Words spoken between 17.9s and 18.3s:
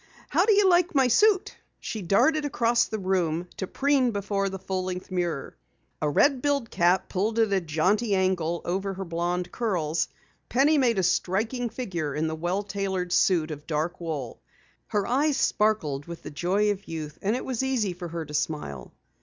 for her